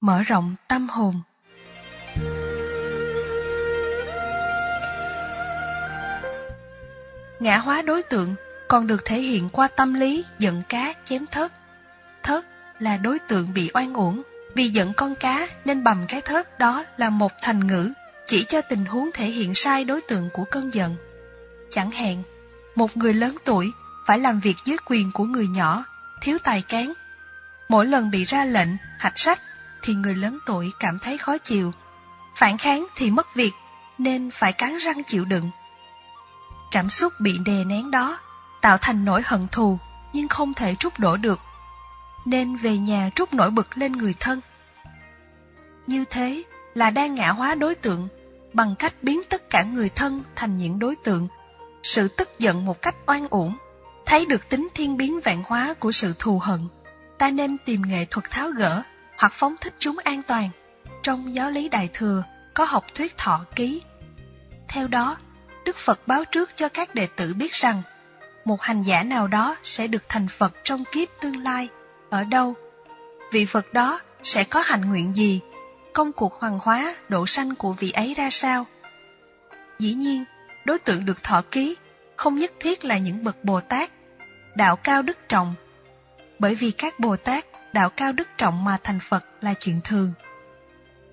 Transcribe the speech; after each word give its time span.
mở 0.00 0.22
rộng 0.22 0.54
tâm 0.68 0.88
hồn. 0.88 1.22
Ngã 7.40 7.58
hóa 7.58 7.82
đối 7.82 8.02
tượng 8.02 8.34
còn 8.68 8.86
được 8.86 9.04
thể 9.04 9.20
hiện 9.20 9.48
qua 9.48 9.68
tâm 9.68 9.94
lý 9.94 10.24
giận 10.38 10.62
cá 10.68 10.94
chém 11.04 11.26
thớt. 11.26 11.52
Thớt 12.22 12.44
là 12.78 12.96
đối 12.96 13.18
tượng 13.18 13.54
bị 13.54 13.70
oan 13.74 13.94
uổng, 13.94 14.22
vì 14.54 14.68
giận 14.68 14.92
con 14.92 15.14
cá 15.14 15.48
nên 15.64 15.84
bầm 15.84 16.06
cái 16.08 16.20
thớt 16.20 16.58
đó 16.58 16.84
là 16.96 17.10
một 17.10 17.32
thành 17.42 17.66
ngữ 17.66 17.92
chỉ 18.26 18.44
cho 18.44 18.62
tình 18.62 18.84
huống 18.84 19.10
thể 19.14 19.26
hiện 19.26 19.54
sai 19.54 19.84
đối 19.84 20.00
tượng 20.00 20.28
của 20.32 20.44
cơn 20.44 20.72
giận. 20.72 20.96
Chẳng 21.70 21.90
hạn, 21.90 22.22
một 22.74 22.96
người 22.96 23.14
lớn 23.14 23.36
tuổi 23.44 23.70
phải 24.06 24.18
làm 24.18 24.40
việc 24.40 24.56
dưới 24.64 24.76
quyền 24.86 25.10
của 25.12 25.24
người 25.24 25.46
nhỏ, 25.48 25.84
thiếu 26.22 26.38
tài 26.44 26.62
cán. 26.62 26.92
Mỗi 27.68 27.86
lần 27.86 28.10
bị 28.10 28.24
ra 28.24 28.44
lệnh, 28.44 28.68
hạch 28.98 29.18
sách 29.18 29.40
thì 29.82 29.94
người 29.94 30.14
lớn 30.14 30.38
tuổi 30.46 30.72
cảm 30.80 30.98
thấy 30.98 31.18
khó 31.18 31.38
chịu. 31.38 31.72
Phản 32.36 32.58
kháng 32.58 32.86
thì 32.96 33.10
mất 33.10 33.34
việc, 33.34 33.52
nên 33.98 34.30
phải 34.30 34.52
cắn 34.52 34.76
răng 34.76 35.04
chịu 35.04 35.24
đựng. 35.24 35.50
Cảm 36.70 36.90
xúc 36.90 37.12
bị 37.20 37.38
đè 37.44 37.64
nén 37.64 37.90
đó 37.90 38.18
tạo 38.60 38.78
thành 38.80 39.04
nỗi 39.04 39.22
hận 39.24 39.46
thù 39.52 39.78
nhưng 40.12 40.28
không 40.28 40.54
thể 40.54 40.74
trút 40.74 40.98
đổ 40.98 41.16
được, 41.16 41.40
nên 42.24 42.56
về 42.56 42.78
nhà 42.78 43.10
trút 43.14 43.34
nỗi 43.34 43.50
bực 43.50 43.78
lên 43.78 43.92
người 43.92 44.14
thân. 44.20 44.40
Như 45.86 46.04
thế 46.10 46.42
là 46.74 46.90
đang 46.90 47.14
ngã 47.14 47.30
hóa 47.30 47.54
đối 47.54 47.74
tượng 47.74 48.08
bằng 48.52 48.74
cách 48.76 48.94
biến 49.02 49.20
tất 49.28 49.50
cả 49.50 49.62
người 49.62 49.88
thân 49.88 50.22
thành 50.36 50.56
những 50.56 50.78
đối 50.78 50.96
tượng. 50.96 51.28
Sự 51.82 52.08
tức 52.08 52.28
giận 52.38 52.64
một 52.64 52.82
cách 52.82 52.94
oan 53.06 53.28
uổng, 53.28 53.56
thấy 54.06 54.26
được 54.26 54.48
tính 54.48 54.68
thiên 54.74 54.96
biến 54.96 55.20
vạn 55.20 55.42
hóa 55.46 55.74
của 55.78 55.92
sự 55.92 56.14
thù 56.18 56.38
hận, 56.38 56.68
ta 57.18 57.30
nên 57.30 57.56
tìm 57.58 57.82
nghệ 57.82 58.06
thuật 58.10 58.30
tháo 58.30 58.50
gỡ 58.50 58.82
hoặc 59.20 59.32
phóng 59.32 59.54
thích 59.60 59.74
chúng 59.78 59.98
an 59.98 60.22
toàn. 60.22 60.48
Trong 61.02 61.34
giáo 61.34 61.50
lý 61.50 61.68
Đại 61.68 61.88
Thừa 61.92 62.24
có 62.54 62.64
học 62.64 62.84
thuyết 62.94 63.16
thọ 63.18 63.44
ký. 63.56 63.82
Theo 64.68 64.88
đó, 64.88 65.16
Đức 65.64 65.76
Phật 65.76 66.00
báo 66.06 66.24
trước 66.24 66.56
cho 66.56 66.68
các 66.68 66.94
đệ 66.94 67.06
tử 67.16 67.34
biết 67.34 67.52
rằng 67.52 67.82
một 68.44 68.62
hành 68.62 68.82
giả 68.82 69.02
nào 69.02 69.28
đó 69.28 69.56
sẽ 69.62 69.86
được 69.86 70.02
thành 70.08 70.28
Phật 70.28 70.54
trong 70.64 70.84
kiếp 70.92 71.08
tương 71.20 71.42
lai, 71.42 71.68
ở 72.10 72.24
đâu? 72.24 72.54
Vị 73.32 73.46
Phật 73.46 73.72
đó 73.72 74.00
sẽ 74.22 74.44
có 74.44 74.60
hành 74.60 74.80
nguyện 74.80 75.16
gì? 75.16 75.40
Công 75.92 76.12
cuộc 76.12 76.34
hoàng 76.34 76.58
hóa, 76.62 76.96
độ 77.08 77.26
sanh 77.26 77.54
của 77.54 77.72
vị 77.72 77.90
ấy 77.90 78.14
ra 78.14 78.30
sao? 78.30 78.66
Dĩ 79.78 79.94
nhiên, 79.94 80.24
đối 80.64 80.78
tượng 80.78 81.04
được 81.04 81.22
thọ 81.22 81.42
ký 81.50 81.76
không 82.16 82.36
nhất 82.36 82.52
thiết 82.60 82.84
là 82.84 82.98
những 82.98 83.24
bậc 83.24 83.44
Bồ 83.44 83.60
Tát, 83.60 83.90
đạo 84.54 84.76
cao 84.76 85.02
đức 85.02 85.28
trọng, 85.28 85.54
bởi 86.38 86.54
vì 86.54 86.70
các 86.70 87.00
Bồ 87.00 87.16
Tát 87.16 87.49
đạo 87.72 87.90
cao 87.90 88.12
đức 88.12 88.28
trọng 88.36 88.64
mà 88.64 88.78
thành 88.84 88.98
Phật 89.08 89.24
là 89.40 89.54
chuyện 89.60 89.80
thường. 89.84 90.12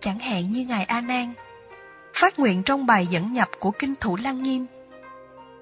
Chẳng 0.00 0.18
hạn 0.18 0.50
như 0.50 0.64
Ngài 0.64 0.84
A 0.84 1.00
Nan, 1.00 1.34
phát 2.14 2.38
nguyện 2.38 2.62
trong 2.62 2.86
bài 2.86 3.06
dẫn 3.06 3.32
nhập 3.32 3.48
của 3.60 3.70
Kinh 3.70 3.94
Thủ 4.00 4.16
Lăng 4.16 4.42
Nghiêm 4.42 4.66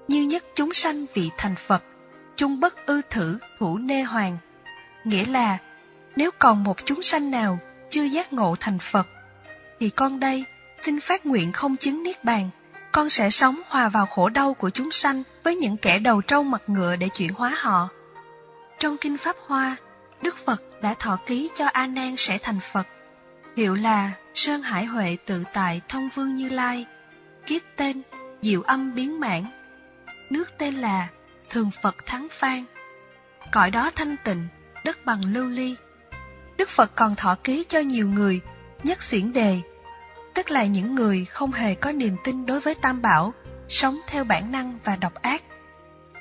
như 0.07 0.21
nhất 0.21 0.43
chúng 0.55 0.73
sanh 0.73 1.05
vị 1.13 1.29
thành 1.37 1.55
Phật, 1.67 1.83
chung 2.35 2.59
bất 2.59 2.85
ư 2.85 3.01
thử 3.09 3.37
thủ 3.59 3.77
nê 3.77 4.01
hoàng. 4.01 4.37
Nghĩa 5.03 5.25
là, 5.25 5.57
nếu 6.15 6.31
còn 6.39 6.63
một 6.63 6.85
chúng 6.85 7.01
sanh 7.01 7.31
nào 7.31 7.59
chưa 7.89 8.03
giác 8.03 8.33
ngộ 8.33 8.55
thành 8.59 8.79
Phật, 8.79 9.07
thì 9.79 9.89
con 9.89 10.19
đây 10.19 10.43
xin 10.81 10.99
phát 10.99 11.25
nguyện 11.25 11.51
không 11.51 11.77
chứng 11.77 12.03
Niết 12.03 12.23
Bàn. 12.23 12.49
Con 12.91 13.09
sẽ 13.09 13.29
sống 13.29 13.61
hòa 13.69 13.89
vào 13.89 14.05
khổ 14.05 14.29
đau 14.29 14.53
của 14.53 14.69
chúng 14.69 14.91
sanh 14.91 15.23
với 15.43 15.55
những 15.55 15.77
kẻ 15.77 15.99
đầu 15.99 16.21
trâu 16.21 16.43
mặt 16.43 16.61
ngựa 16.67 16.95
để 16.95 17.09
chuyển 17.09 17.33
hóa 17.33 17.53
họ. 17.57 17.89
Trong 18.79 18.97
Kinh 18.97 19.17
Pháp 19.17 19.35
Hoa, 19.47 19.75
Đức 20.21 20.35
Phật 20.45 20.63
đã 20.81 20.93
thọ 20.93 21.17
ký 21.25 21.49
cho 21.55 21.65
A 21.65 21.87
Nan 21.87 22.15
sẽ 22.17 22.37
thành 22.37 22.59
Phật. 22.73 22.87
Hiệu 23.57 23.75
là 23.75 24.11
Sơn 24.33 24.61
Hải 24.61 24.85
Huệ 24.85 25.17
tự 25.25 25.43
tại 25.53 25.81
thông 25.87 26.09
vương 26.15 26.35
Như 26.35 26.49
Lai, 26.49 26.85
kiết 27.45 27.63
tên 27.75 28.01
Diệu 28.41 28.61
âm 28.61 28.95
biến 28.95 29.19
mãn 29.19 29.43
nước 30.29 30.57
tên 30.57 30.75
là 30.75 31.07
Thường 31.49 31.69
Phật 31.81 31.95
Thắng 32.05 32.27
Phan. 32.31 32.63
Cõi 33.51 33.71
đó 33.71 33.91
thanh 33.95 34.15
tịnh, 34.23 34.47
đất 34.83 35.05
bằng 35.05 35.33
lưu 35.33 35.45
ly. 35.45 35.75
Đức 36.57 36.69
Phật 36.69 36.95
còn 36.95 37.15
thọ 37.15 37.35
ký 37.43 37.65
cho 37.69 37.79
nhiều 37.79 38.07
người, 38.07 38.41
nhất 38.83 39.03
xiển 39.03 39.33
đề, 39.33 39.61
tức 40.33 40.51
là 40.51 40.65
những 40.65 40.95
người 40.95 41.25
không 41.25 41.51
hề 41.51 41.75
có 41.75 41.91
niềm 41.91 42.17
tin 42.23 42.45
đối 42.45 42.59
với 42.59 42.75
Tam 42.75 43.01
Bảo, 43.01 43.33
sống 43.67 43.97
theo 44.07 44.23
bản 44.23 44.51
năng 44.51 44.77
và 44.83 44.95
độc 44.95 45.13
ác. 45.21 45.43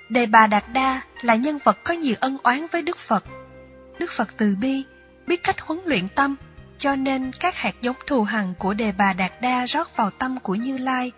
Đề 0.08 0.26
Bà 0.26 0.46
Đạt 0.46 0.64
Đa 0.72 1.02
là 1.22 1.34
nhân 1.34 1.58
vật 1.64 1.78
có 1.84 1.94
nhiều 1.94 2.14
ân 2.20 2.38
oán 2.42 2.66
với 2.72 2.82
Đức 2.82 2.98
Phật. 2.98 3.24
Đức 3.98 4.12
Phật 4.12 4.28
từ 4.36 4.56
bi, 4.60 4.84
biết 5.26 5.42
cách 5.42 5.60
huấn 5.60 5.80
luyện 5.86 6.08
tâm, 6.08 6.36
cho 6.78 6.96
nên 6.96 7.32
các 7.40 7.56
hạt 7.56 7.74
giống 7.80 7.96
thù 8.06 8.24
hằn 8.24 8.54
của 8.58 8.74
Đề 8.74 8.92
Bà 8.92 9.12
Đạt 9.12 9.32
Đa 9.40 9.66
rót 9.66 9.96
vào 9.96 10.10
tâm 10.10 10.40
của 10.40 10.54
Như 10.54 10.78
Lai, 10.78 11.12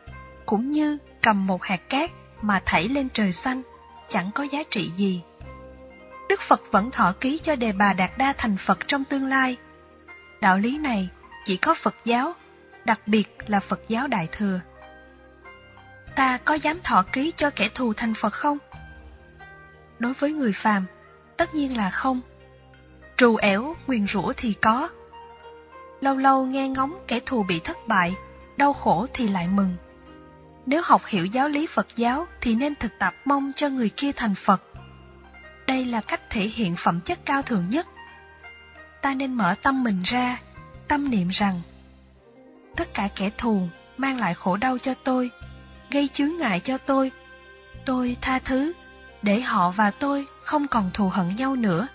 cũng 0.47 0.71
như 0.71 0.99
cầm 1.23 1.47
một 1.47 1.63
hạt 1.63 1.89
cát 1.89 2.11
mà 2.43 2.61
thảy 2.65 2.89
lên 2.89 3.09
trời 3.09 3.33
xanh, 3.33 3.63
chẳng 4.09 4.31
có 4.35 4.43
giá 4.43 4.63
trị 4.71 4.91
gì. 4.97 5.23
Đức 6.29 6.41
Phật 6.41 6.63
vẫn 6.71 6.91
thọ 6.91 7.15
ký 7.21 7.41
cho 7.43 7.57
đề 7.57 7.73
bà 7.73 7.93
Đạt 7.93 8.11
Đa 8.19 8.33
thành 8.39 8.57
Phật 8.57 8.89
trong 8.89 9.05
tương 9.05 9.27
lai. 9.27 9.57
Đạo 10.41 10.59
lý 10.59 10.79
này 10.79 11.09
chỉ 11.45 11.57
có 11.57 11.75
Phật 11.75 11.95
giáo, 12.05 12.33
đặc 12.85 13.01
biệt 13.07 13.29
là 13.47 13.61
Phật 13.61 13.81
giáo 13.89 14.07
Đại 14.07 14.29
Thừa. 14.33 14.61
Ta 16.17 16.39
có 16.45 16.55
dám 16.55 16.81
thọ 16.85 17.05
ký 17.13 17.33
cho 17.37 17.51
kẻ 17.51 17.69
thù 17.75 17.93
thành 17.93 18.15
Phật 18.15 18.33
không? 18.33 18.59
Đối 19.99 20.13
với 20.15 20.33
người 20.33 20.53
phàm, 20.53 20.85
tất 21.37 21.55
nhiên 21.55 21.77
là 21.77 21.91
không. 21.91 22.21
Trù 23.17 23.37
ẻo, 23.37 23.77
nguyền 23.87 24.07
rủa 24.07 24.33
thì 24.37 24.53
có. 24.53 24.89
Lâu 26.01 26.17
lâu 26.17 26.47
nghe 26.47 26.69
ngóng 26.69 26.99
kẻ 27.09 27.21
thù 27.27 27.43
bị 27.43 27.61
thất 27.61 27.77
bại, 27.89 28.15
đau 28.57 28.73
khổ 28.73 29.07
thì 29.15 29.29
lại 29.29 29.49
mừng. 29.49 29.77
Nếu 30.67 30.83
học 30.85 31.03
hiểu 31.07 31.27
giáo 31.27 31.49
lý 31.49 31.67
Phật 31.67 31.87
giáo 31.97 32.27
thì 32.41 32.55
nên 32.55 32.75
thực 32.75 32.93
tập 32.99 33.15
mong 33.25 33.53
cho 33.57 33.69
người 33.69 33.91
kia 33.97 34.13
thành 34.13 34.35
Phật. 34.35 34.63
Đây 35.67 35.85
là 35.85 36.01
cách 36.01 36.21
thể 36.31 36.41
hiện 36.41 36.75
phẩm 36.77 37.01
chất 37.01 37.19
cao 37.25 37.43
thượng 37.43 37.69
nhất. 37.69 37.87
Ta 39.03 39.15
nên 39.15 39.35
mở 39.35 39.55
tâm 39.63 39.85
mình 39.85 40.03
ra, 40.03 40.41
tâm 40.89 41.11
niệm 41.11 41.29
rằng 41.29 41.61
tất 42.77 42.95
cả 42.95 43.09
kẻ 43.17 43.31
thù 43.39 43.69
mang 43.97 44.19
lại 44.19 44.35
khổ 44.35 44.57
đau 44.57 44.79
cho 44.79 44.95
tôi, 44.95 45.31
gây 45.91 46.09
chướng 46.13 46.37
ngại 46.39 46.61
cho 46.61 46.79
tôi. 46.79 47.13
Tôi 47.85 48.17
tha 48.21 48.39
thứ, 48.39 48.73
để 49.23 49.41
họ 49.41 49.71
và 49.71 49.91
tôi 49.91 50.27
không 50.45 50.67
còn 50.69 50.91
thù 50.95 51.09
hận 51.09 51.37
nhau 51.37 51.57
nữa. 51.57 51.89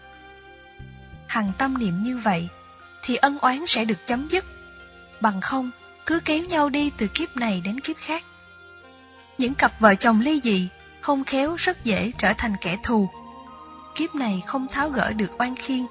Hằng 1.31 1.52
tâm 1.58 1.78
niệm 1.78 2.02
như 2.02 2.18
vậy, 2.18 2.47
thì 3.02 3.16
ân 3.16 3.40
oán 3.40 3.66
sẽ 3.68 3.86
được 3.86 4.08
chấm 4.08 4.28
dứt. 4.28 4.46
Bằng 5.22 5.42
không, 5.42 5.72
cứ 6.06 6.19
kéo 6.25 6.44
nhau 6.44 6.69
đi 6.69 6.92
từ 6.97 7.08
kiếp 7.08 7.38
này 7.38 7.62
đến 7.66 7.80
kiếp 7.80 7.97
khác. 7.97 8.24
Những 9.38 9.53
cặp 9.53 9.72
vợ 9.80 9.96
chồng 9.96 10.22
ly 10.22 10.42
dị, 10.44 10.69
không 11.02 11.24
khéo 11.24 11.56
rất 11.56 11.84
dễ 11.84 12.12
trở 12.18 12.34
thành 12.38 12.56
kẻ 12.62 12.78
thù. 12.84 13.09
Kiếp 13.96 14.16
này 14.16 14.44
không 14.46 14.68
tháo 14.68 14.90
gỡ 14.90 15.14
được 15.14 15.31
oan 15.38 15.56
khiên, 15.56 15.86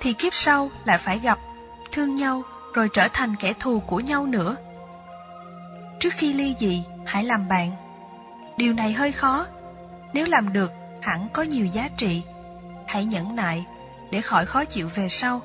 thì 0.00 0.12
kiếp 0.12 0.34
sau 0.34 0.70
lại 0.84 0.98
phải 0.98 1.18
gặp, 1.18 1.38
thương 1.92 2.14
nhau 2.14 2.42
rồi 2.74 2.88
trở 2.92 3.08
thành 3.12 3.36
kẻ 3.36 3.52
thù 3.52 3.80
của 3.80 4.00
nhau 4.00 4.26
nữa. 4.26 4.56
Trước 6.00 6.14
khi 6.16 6.32
ly 6.32 6.54
dị, 6.60 6.82
hãy 7.06 7.24
làm 7.24 7.48
bạn. 7.48 7.70
Điều 8.56 8.72
này 8.72 8.92
hơi 8.92 9.12
khó, 9.12 9.46
nếu 10.12 10.26
làm 10.26 10.52
được 10.52 10.72
hẳn 11.02 11.28
có 11.32 11.42
nhiều 11.42 11.66
giá 11.66 11.88
trị. 11.96 12.22
Hãy 12.86 13.04
nhẫn 13.04 13.36
nại 13.36 13.66
để 14.12 14.20
khỏi 14.20 14.46
khó 14.46 14.64
chịu 14.64 14.88
về 14.94 15.06
sau. 15.10 15.40